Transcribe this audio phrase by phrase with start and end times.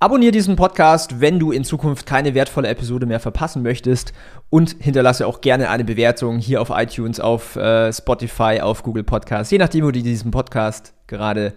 [0.00, 4.12] Abonnier diesen Podcast, wenn du in Zukunft keine wertvolle Episode mehr verpassen möchtest
[4.48, 9.50] und hinterlasse auch gerne eine Bewertung hier auf iTunes, auf äh, Spotify, auf Google Podcasts,
[9.50, 11.54] je nachdem, wo du diesen Podcast gerade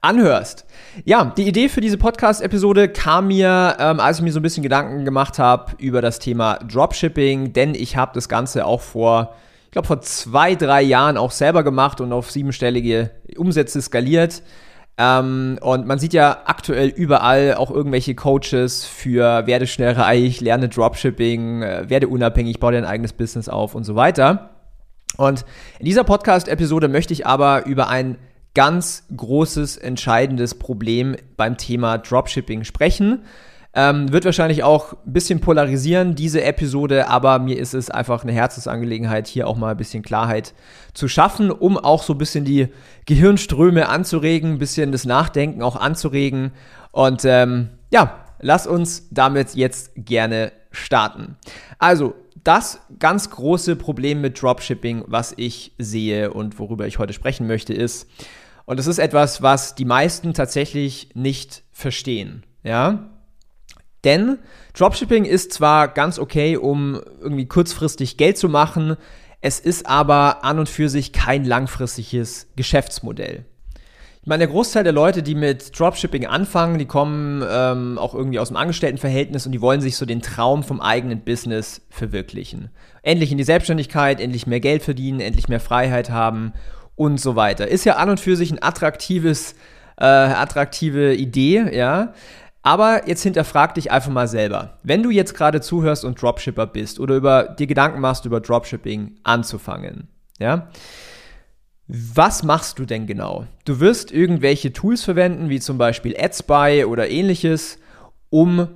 [0.00, 0.66] anhörst.
[1.04, 4.64] Ja, die Idee für diese Podcast-Episode kam mir, ähm, als ich mir so ein bisschen
[4.64, 9.36] Gedanken gemacht habe über das Thema Dropshipping, denn ich habe das Ganze auch vor
[9.74, 14.42] glaube, vor zwei, drei Jahren auch selber gemacht und auf siebenstellige Umsätze skaliert.
[14.96, 20.68] Ähm, und man sieht ja aktuell überall auch irgendwelche Coaches für werde schnell reich, lerne
[20.68, 24.50] Dropshipping, äh, werde unabhängig, baue dein eigenes Business auf und so weiter.
[25.16, 25.44] Und
[25.78, 28.18] in dieser Podcast-Episode möchte ich aber über ein
[28.54, 33.24] ganz großes, entscheidendes Problem beim Thema Dropshipping sprechen.
[33.76, 38.32] Ähm, wird wahrscheinlich auch ein bisschen polarisieren, diese Episode, aber mir ist es einfach eine
[38.32, 40.54] Herzensangelegenheit, hier auch mal ein bisschen Klarheit
[40.92, 42.68] zu schaffen, um auch so ein bisschen die
[43.06, 46.52] Gehirnströme anzuregen, ein bisschen das Nachdenken auch anzuregen.
[46.92, 51.36] Und ähm, ja, lass uns damit jetzt gerne starten.
[51.78, 52.14] Also,
[52.44, 57.72] das ganz große Problem mit Dropshipping, was ich sehe und worüber ich heute sprechen möchte,
[57.72, 58.06] ist,
[58.66, 62.44] und das ist etwas, was die meisten tatsächlich nicht verstehen.
[62.62, 63.10] Ja,
[64.04, 64.38] denn
[64.76, 68.96] Dropshipping ist zwar ganz okay, um irgendwie kurzfristig Geld zu machen,
[69.40, 73.44] es ist aber an und für sich kein langfristiges Geschäftsmodell.
[74.24, 78.38] Ich meine, der Großteil der Leute, die mit Dropshipping anfangen, die kommen ähm, auch irgendwie
[78.38, 82.70] aus dem Angestelltenverhältnis und die wollen sich so den Traum vom eigenen Business verwirklichen.
[83.02, 86.54] Endlich in die Selbstständigkeit, endlich mehr Geld verdienen, endlich mehr Freiheit haben
[86.96, 87.68] und so weiter.
[87.68, 89.56] Ist ja an und für sich ein attraktives,
[89.98, 92.14] äh, attraktive Idee, ja.
[92.66, 94.78] Aber jetzt hinterfrag dich einfach mal selber.
[94.82, 99.18] Wenn du jetzt gerade zuhörst und Dropshipper bist oder über dir Gedanken machst, über Dropshipping
[99.22, 100.08] anzufangen,
[100.38, 100.70] ja,
[101.86, 103.46] was machst du denn genau?
[103.66, 107.78] Du wirst irgendwelche Tools verwenden, wie zum Beispiel AdSpy oder ähnliches,
[108.30, 108.68] um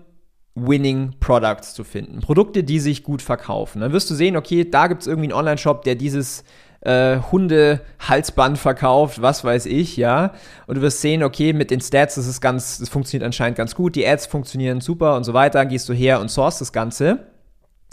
[0.55, 2.21] Winning Products zu finden.
[2.21, 3.81] Produkte, die sich gut verkaufen.
[3.81, 6.45] Dann wirst du sehen, okay, da gibt es irgendwie einen Online-Shop, der dieses
[6.81, 10.33] äh, Hunde-Halsband verkauft, was weiß ich, ja.
[10.67, 13.75] Und du wirst sehen, okay, mit den Stats, das ist ganz, das funktioniert anscheinend ganz
[13.75, 17.27] gut, die Ads funktionieren super und so weiter, gehst du her und source das Ganze.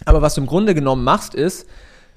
[0.06, 1.68] Aber was du im Grunde genommen machst, ist,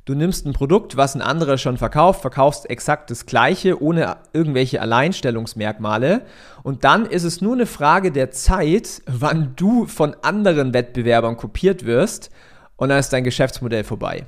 [0.05, 4.81] du nimmst ein Produkt, was ein anderer schon verkauft, verkaufst exakt das gleiche, ohne irgendwelche
[4.83, 6.23] Alleinstellungsmerkmale.
[6.63, 11.87] Und dann ist es nur eine Frage der Zeit, wann du von anderen Wettbewerbern kopiert
[11.87, 12.31] wirst
[12.77, 14.27] und dann ist dein Geschäftsmodell vorbei.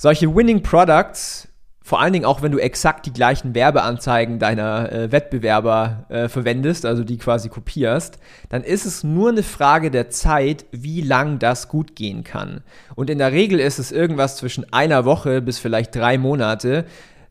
[0.00, 1.48] Solche Winning Products,
[1.82, 6.86] vor allen Dingen auch wenn du exakt die gleichen Werbeanzeigen deiner äh, Wettbewerber äh, verwendest,
[6.86, 11.66] also die quasi kopierst, dann ist es nur eine Frage der Zeit, wie lang das
[11.66, 12.60] gut gehen kann.
[12.94, 16.84] Und in der Regel ist es irgendwas zwischen einer Woche bis vielleicht drei Monate,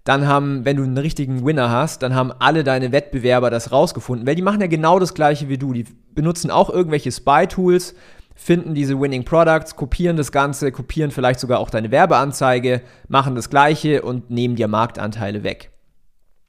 [0.04, 4.28] dann haben, wenn du einen richtigen Winner hast, dann haben alle deine Wettbewerber das rausgefunden,
[4.28, 5.72] weil die machen ja genau das gleiche wie du.
[5.72, 7.96] Die benutzen auch irgendwelche Spy-Tools,
[8.38, 13.50] finden diese Winning Products, kopieren das Ganze, kopieren vielleicht sogar auch deine Werbeanzeige, machen das
[13.50, 15.72] gleiche und nehmen dir Marktanteile weg.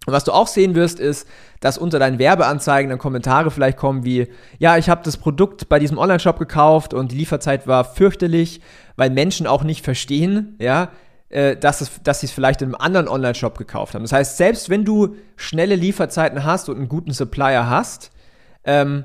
[0.07, 1.27] Und was du auch sehen wirst, ist,
[1.61, 4.29] dass unter deinen Werbeanzeigen dann Kommentare vielleicht kommen wie,
[4.59, 8.61] ja, ich habe das Produkt bei diesem Online-Shop gekauft und die Lieferzeit war fürchterlich,
[8.97, 10.91] weil Menschen auch nicht verstehen, ja,
[11.31, 14.03] äh, dass, es, dass sie es vielleicht in einem anderen Online-Shop gekauft haben.
[14.03, 18.11] Das heißt, selbst wenn du schnelle Lieferzeiten hast und einen guten Supplier hast,
[18.65, 19.05] ähm,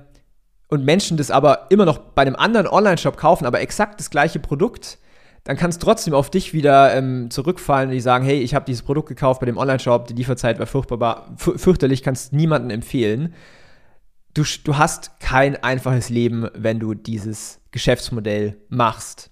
[0.73, 4.39] und Menschen das aber immer noch bei einem anderen Online-Shop kaufen, aber exakt das gleiche
[4.39, 4.97] Produkt,
[5.43, 8.65] dann kann es trotzdem auf dich wieder ähm, zurückfallen und die sagen, hey, ich habe
[8.65, 13.35] dieses Produkt gekauft bei dem Online-Shop, die Lieferzeit war furchtbar, fürchterlich, kannst niemandem empfehlen.
[14.33, 19.29] Du, du hast kein einfaches Leben, wenn du dieses Geschäftsmodell machst.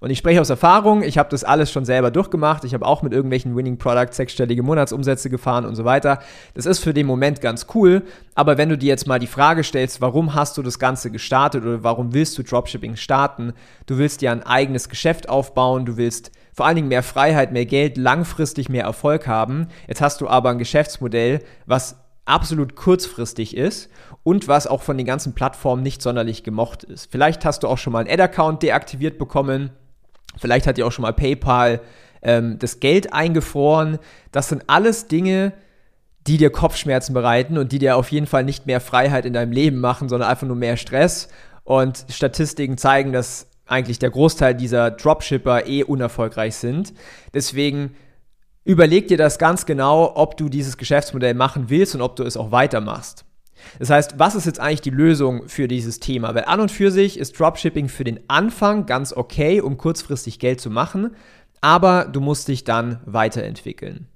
[0.00, 2.64] Und ich spreche aus Erfahrung, ich habe das alles schon selber durchgemacht.
[2.64, 6.20] Ich habe auch mit irgendwelchen Winning Products sechsstellige Monatsumsätze gefahren und so weiter.
[6.54, 8.02] Das ist für den Moment ganz cool,
[8.34, 11.64] aber wenn du dir jetzt mal die Frage stellst, warum hast du das Ganze gestartet
[11.64, 13.52] oder warum willst du Dropshipping starten?
[13.84, 17.66] Du willst dir ein eigenes Geschäft aufbauen, du willst vor allen Dingen mehr Freiheit, mehr
[17.66, 19.68] Geld, langfristig mehr Erfolg haben.
[19.86, 23.90] Jetzt hast du aber ein Geschäftsmodell, was absolut kurzfristig ist
[24.22, 27.10] und was auch von den ganzen Plattformen nicht sonderlich gemocht ist.
[27.12, 29.70] Vielleicht hast du auch schon mal einen Ad-Account deaktiviert bekommen
[30.38, 31.80] Vielleicht hat ihr auch schon mal PayPal
[32.22, 33.98] ähm, das Geld eingefroren.
[34.32, 35.52] Das sind alles Dinge,
[36.26, 39.52] die dir Kopfschmerzen bereiten und die dir auf jeden Fall nicht mehr Freiheit in deinem
[39.52, 41.28] Leben machen, sondern einfach nur mehr Stress.
[41.64, 46.92] Und Statistiken zeigen, dass eigentlich der Großteil dieser Dropshipper eh unerfolgreich sind.
[47.32, 47.94] Deswegen
[48.64, 52.36] überleg dir das ganz genau, ob du dieses Geschäftsmodell machen willst und ob du es
[52.36, 53.24] auch weitermachst.
[53.78, 56.34] Das heißt, was ist jetzt eigentlich die Lösung für dieses Thema?
[56.34, 60.60] Weil an und für sich ist Dropshipping für den Anfang ganz okay, um kurzfristig Geld
[60.60, 61.16] zu machen,
[61.60, 64.08] aber du musst dich dann weiterentwickeln.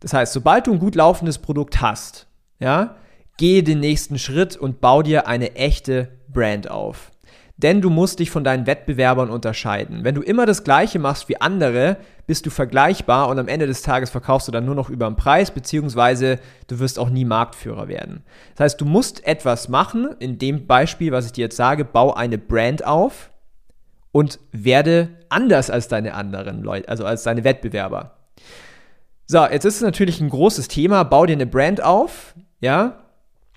[0.00, 2.26] Das heißt, sobald du ein gut laufendes Produkt hast,
[2.58, 2.96] ja,
[3.36, 7.10] gehe den nächsten Schritt und bau dir eine echte Brand auf.
[7.56, 10.02] Denn du musst dich von deinen Wettbewerbern unterscheiden.
[10.02, 13.82] Wenn du immer das Gleiche machst wie andere, bist du vergleichbar und am Ende des
[13.82, 17.86] Tages verkaufst du dann nur noch über den Preis, beziehungsweise du wirst auch nie Marktführer
[17.86, 18.24] werden.
[18.56, 20.16] Das heißt, du musst etwas machen.
[20.18, 23.30] In dem Beispiel, was ich dir jetzt sage, bau eine Brand auf
[24.10, 28.16] und werde anders als deine anderen Leute, also als deine Wettbewerber.
[29.26, 31.04] So, jetzt ist es natürlich ein großes Thema.
[31.04, 33.00] Bau dir eine Brand auf, ja.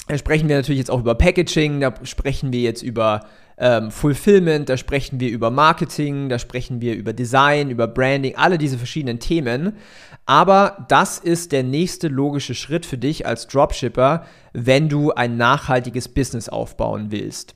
[0.07, 3.25] Da sprechen wir natürlich jetzt auch über Packaging, da sprechen wir jetzt über
[3.57, 8.57] ähm, Fulfillment, da sprechen wir über Marketing, da sprechen wir über Design, über Branding, alle
[8.57, 9.73] diese verschiedenen Themen.
[10.25, 16.09] Aber das ist der nächste logische Schritt für dich als Dropshipper, wenn du ein nachhaltiges
[16.09, 17.55] Business aufbauen willst.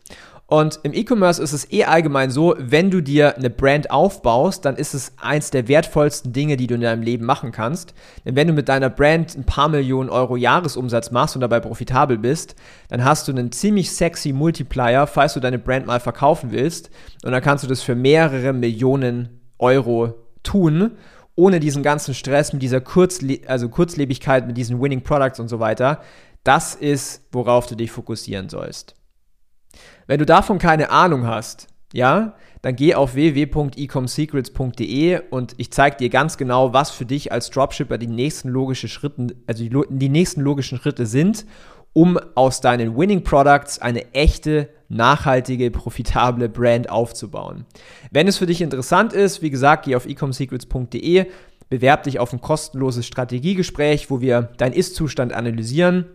[0.51, 4.75] Und im E-Commerce ist es eh allgemein so, wenn du dir eine Brand aufbaust, dann
[4.75, 7.93] ist es eins der wertvollsten Dinge, die du in deinem Leben machen kannst.
[8.25, 12.17] Denn wenn du mit deiner Brand ein paar Millionen Euro Jahresumsatz machst und dabei profitabel
[12.17, 12.55] bist,
[12.89, 16.89] dann hast du einen ziemlich sexy Multiplier, falls du deine Brand mal verkaufen willst.
[17.23, 20.97] Und dann kannst du das für mehrere Millionen Euro tun
[21.37, 25.61] ohne diesen ganzen Stress, mit dieser Kurzle also Kurzlebigkeit, mit diesen Winning Products und so
[25.61, 26.01] weiter.
[26.43, 28.95] Das ist, worauf du dich fokussieren sollst.
[30.07, 36.09] Wenn du davon keine Ahnung hast, ja, dann geh auf www.ecomsecrets.de und ich zeige dir
[36.09, 40.41] ganz genau, was für dich als Dropshipper die nächsten logischen Schritte, also die, die nächsten
[40.41, 41.45] logischen Schritte sind,
[41.93, 47.65] um aus deinen Winning Products eine echte, nachhaltige, profitable Brand aufzubauen.
[48.11, 51.25] Wenn es für dich interessant ist, wie gesagt, geh auf ecomsecrets.de,
[51.69, 56.05] bewerb dich auf ein kostenloses Strategiegespräch, wo wir deinen Ist-Zustand analysieren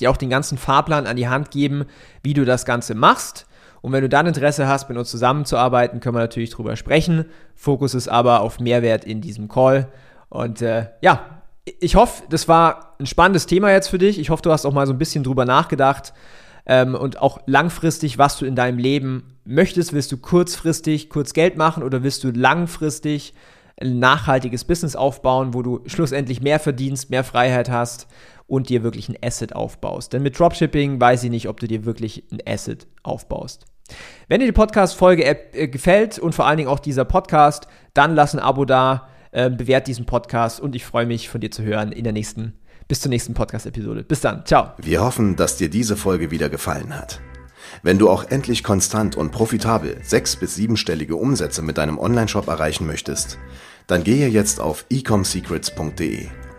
[0.00, 1.84] dir auch den ganzen Fahrplan an die Hand geben,
[2.22, 3.46] wie du das Ganze machst.
[3.82, 7.26] Und wenn du dann Interesse hast, mit uns zusammenzuarbeiten, können wir natürlich drüber sprechen.
[7.54, 9.88] Fokus ist aber auf Mehrwert in diesem Call.
[10.28, 14.18] Und äh, ja, ich hoffe, das war ein spannendes Thema jetzt für dich.
[14.18, 16.12] Ich hoffe, du hast auch mal so ein bisschen drüber nachgedacht
[16.64, 19.92] ähm, und auch langfristig, was du in deinem Leben möchtest.
[19.92, 23.34] Willst du kurzfristig kurz Geld machen oder willst du langfristig
[23.80, 28.06] ein nachhaltiges Business aufbauen, wo du schlussendlich mehr verdienst, mehr Freiheit hast
[28.52, 30.12] und dir wirklich ein Asset aufbaust.
[30.12, 33.64] Denn mit Dropshipping weiß ich nicht, ob du dir wirklich ein Asset aufbaust.
[34.28, 38.34] Wenn dir die Podcast-Folge äh, gefällt und vor allen Dingen auch dieser Podcast, dann lass
[38.34, 41.92] ein Abo da, äh, bewert diesen Podcast und ich freue mich von dir zu hören
[41.92, 42.52] in der nächsten,
[42.88, 44.02] bis zur nächsten Podcast-Episode.
[44.04, 44.72] Bis dann, ciao.
[44.76, 47.22] Wir hoffen, dass dir diese Folge wieder gefallen hat.
[47.82, 52.86] Wenn du auch endlich konstant und profitabel sechs- bis siebenstellige Umsätze mit deinem Onlineshop erreichen
[52.86, 53.38] möchtest,
[53.86, 56.28] dann gehe jetzt auf ecomsecrets.de